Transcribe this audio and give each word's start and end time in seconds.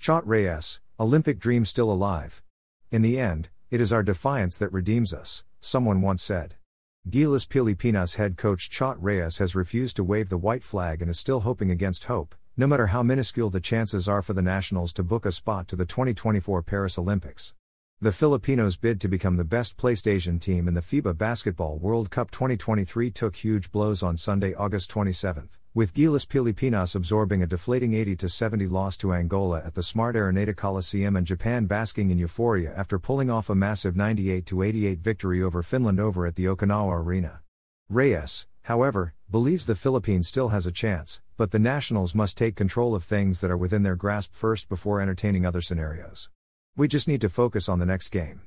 Chot 0.00 0.26
Reyes, 0.26 0.80
Olympic 0.98 1.38
dream 1.38 1.66
still 1.66 1.92
alive. 1.92 2.42
In 2.90 3.02
the 3.02 3.20
end, 3.20 3.50
it 3.70 3.82
is 3.82 3.92
our 3.92 4.02
defiance 4.02 4.56
that 4.56 4.72
redeems 4.72 5.12
us, 5.12 5.44
someone 5.60 6.00
once 6.00 6.22
said. 6.22 6.54
Gilas 7.06 7.46
Pilipinas 7.46 8.14
head 8.14 8.38
coach 8.38 8.70
Chot 8.70 8.96
Reyes 9.02 9.36
has 9.36 9.54
refused 9.54 9.96
to 9.96 10.02
wave 10.02 10.30
the 10.30 10.38
white 10.38 10.64
flag 10.64 11.02
and 11.02 11.10
is 11.10 11.18
still 11.18 11.40
hoping 11.40 11.70
against 11.70 12.04
hope, 12.04 12.34
no 12.56 12.66
matter 12.66 12.86
how 12.86 13.02
minuscule 13.02 13.50
the 13.50 13.60
chances 13.60 14.08
are 14.08 14.22
for 14.22 14.32
the 14.32 14.40
Nationals 14.40 14.94
to 14.94 15.02
book 15.02 15.26
a 15.26 15.32
spot 15.32 15.68
to 15.68 15.76
the 15.76 15.84
2024 15.84 16.62
Paris 16.62 16.98
Olympics. 16.98 17.52
The 18.02 18.12
Filipinos' 18.12 18.78
bid 18.78 18.98
to 19.02 19.08
become 19.08 19.36
the 19.36 19.44
best 19.44 19.76
placed 19.76 20.08
Asian 20.08 20.38
team 20.38 20.66
in 20.66 20.72
the 20.72 20.80
FIBA 20.80 21.18
Basketball 21.18 21.76
World 21.76 22.10
Cup 22.10 22.30
2023 22.30 23.10
took 23.10 23.36
huge 23.36 23.70
blows 23.70 24.02
on 24.02 24.16
Sunday, 24.16 24.54
August 24.54 24.88
27, 24.88 25.50
with 25.74 25.92
Gilas 25.92 26.26
Pilipinas 26.26 26.94
absorbing 26.94 27.42
a 27.42 27.46
deflating 27.46 27.92
80 27.92 28.26
70 28.26 28.68
loss 28.68 28.96
to 28.96 29.12
Angola 29.12 29.60
at 29.66 29.74
the 29.74 29.82
Smart 29.82 30.16
Araneta 30.16 30.56
Coliseum 30.56 31.14
and 31.14 31.26
Japan 31.26 31.66
basking 31.66 32.10
in 32.10 32.16
euphoria 32.16 32.72
after 32.74 32.98
pulling 32.98 33.28
off 33.28 33.50
a 33.50 33.54
massive 33.54 33.96
98 33.96 34.50
88 34.50 34.98
victory 35.00 35.42
over 35.42 35.62
Finland 35.62 36.00
over 36.00 36.24
at 36.24 36.36
the 36.36 36.46
Okinawa 36.46 37.04
Arena. 37.04 37.40
Reyes, 37.90 38.46
however, 38.62 39.12
believes 39.30 39.66
the 39.66 39.74
Philippines 39.74 40.26
still 40.26 40.48
has 40.48 40.66
a 40.66 40.72
chance, 40.72 41.20
but 41.36 41.50
the 41.50 41.58
nationals 41.58 42.14
must 42.14 42.38
take 42.38 42.56
control 42.56 42.94
of 42.94 43.04
things 43.04 43.42
that 43.42 43.50
are 43.50 43.58
within 43.58 43.82
their 43.82 43.94
grasp 43.94 44.32
first 44.32 44.70
before 44.70 45.02
entertaining 45.02 45.44
other 45.44 45.60
scenarios. 45.60 46.30
We 46.80 46.88
just 46.88 47.08
need 47.08 47.20
to 47.20 47.28
focus 47.28 47.68
on 47.68 47.78
the 47.78 47.84
next 47.84 48.08
game. 48.08 48.40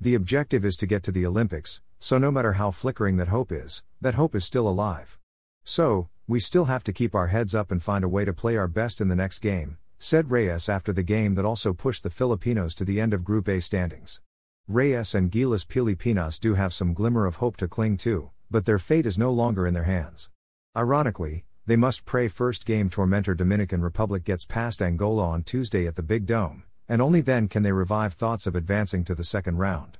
The 0.00 0.16
objective 0.16 0.64
is 0.64 0.76
to 0.78 0.88
get 0.88 1.04
to 1.04 1.12
the 1.12 1.24
Olympics, 1.24 1.82
so 2.00 2.18
no 2.18 2.32
matter 2.32 2.54
how 2.54 2.72
flickering 2.72 3.16
that 3.18 3.28
hope 3.28 3.52
is, 3.52 3.84
that 4.00 4.16
hope 4.16 4.34
is 4.34 4.44
still 4.44 4.66
alive. 4.66 5.20
So, 5.62 6.08
we 6.26 6.40
still 6.40 6.64
have 6.64 6.82
to 6.82 6.92
keep 6.92 7.14
our 7.14 7.28
heads 7.28 7.54
up 7.54 7.70
and 7.70 7.80
find 7.80 8.02
a 8.02 8.08
way 8.08 8.24
to 8.24 8.32
play 8.32 8.56
our 8.56 8.66
best 8.66 9.00
in 9.00 9.06
the 9.06 9.14
next 9.14 9.38
game, 9.38 9.78
said 10.00 10.32
Reyes 10.32 10.68
after 10.68 10.92
the 10.92 11.04
game 11.04 11.36
that 11.36 11.44
also 11.44 11.72
pushed 11.72 12.02
the 12.02 12.10
Filipinos 12.10 12.74
to 12.74 12.84
the 12.84 13.00
end 13.00 13.14
of 13.14 13.22
Group 13.22 13.46
A 13.46 13.60
standings. 13.60 14.20
Reyes 14.66 15.14
and 15.14 15.30
Gilas 15.30 15.64
Pilipinas 15.64 16.40
do 16.40 16.54
have 16.54 16.74
some 16.74 16.92
glimmer 16.92 17.24
of 17.24 17.36
hope 17.36 17.56
to 17.58 17.68
cling 17.68 17.98
to, 17.98 18.32
but 18.50 18.64
their 18.64 18.80
fate 18.80 19.06
is 19.06 19.16
no 19.16 19.30
longer 19.30 19.64
in 19.64 19.74
their 19.74 19.84
hands. 19.84 20.28
Ironically, 20.76 21.44
they 21.66 21.76
must 21.76 22.04
pray 22.04 22.26
first 22.26 22.66
game 22.66 22.90
tormentor 22.90 23.36
Dominican 23.36 23.80
Republic 23.80 24.24
gets 24.24 24.44
past 24.44 24.82
Angola 24.82 25.28
on 25.28 25.44
Tuesday 25.44 25.86
at 25.86 25.94
the 25.94 26.02
Big 26.02 26.26
Dome, 26.26 26.64
and 26.88 27.02
only 27.02 27.20
then 27.20 27.48
can 27.48 27.62
they 27.62 27.72
revive 27.72 28.14
thoughts 28.14 28.46
of 28.46 28.54
advancing 28.54 29.04
to 29.04 29.14
the 29.14 29.24
second 29.24 29.58
round. 29.58 29.98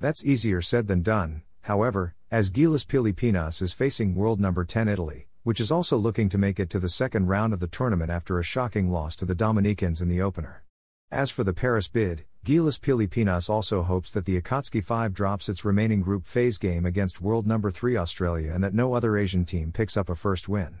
That's 0.00 0.24
easier 0.24 0.62
said 0.62 0.86
than 0.86 1.02
done, 1.02 1.42
however, 1.62 2.14
as 2.30 2.50
Gilas 2.50 2.86
Pilipinas 2.86 3.60
is 3.62 3.72
facing 3.72 4.14
world 4.14 4.38
number 4.38 4.64
10 4.64 4.88
Italy, 4.88 5.28
which 5.42 5.60
is 5.60 5.72
also 5.72 5.96
looking 5.96 6.28
to 6.28 6.38
make 6.38 6.60
it 6.60 6.70
to 6.70 6.78
the 6.78 6.88
second 6.88 7.26
round 7.26 7.52
of 7.52 7.60
the 7.60 7.66
tournament 7.66 8.10
after 8.10 8.38
a 8.38 8.44
shocking 8.44 8.90
loss 8.90 9.16
to 9.16 9.24
the 9.24 9.34
Dominicans 9.34 10.00
in 10.02 10.08
the 10.08 10.20
opener. 10.20 10.62
As 11.10 11.30
for 11.30 11.42
the 11.42 11.54
Paris 11.54 11.88
bid, 11.88 12.24
Gilas 12.44 12.80
Pilipinas 12.80 13.48
also 13.48 13.82
hopes 13.82 14.12
that 14.12 14.24
the 14.24 14.40
Akatsuki 14.40 14.84
5 14.84 15.12
drops 15.12 15.48
its 15.48 15.64
remaining 15.64 16.02
group 16.02 16.26
phase 16.26 16.58
game 16.58 16.84
against 16.84 17.20
world 17.20 17.46
number 17.46 17.70
3 17.70 17.96
Australia 17.96 18.52
and 18.52 18.62
that 18.62 18.74
no 18.74 18.92
other 18.92 19.16
Asian 19.16 19.44
team 19.44 19.72
picks 19.72 19.96
up 19.96 20.08
a 20.08 20.14
first 20.14 20.48
win. 20.48 20.80